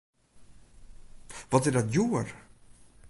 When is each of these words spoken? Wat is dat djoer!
Wat 1.51 1.65
is 1.67 1.73
dat 1.73 1.87
djoer! 1.93 2.27